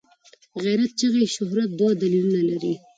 د 0.53 0.53
غیرت 0.63 0.91
چغې 0.99 1.23
شهرت 1.35 1.69
دوه 1.79 1.91
دلیلونه 2.01 2.41
لري. 2.49 2.73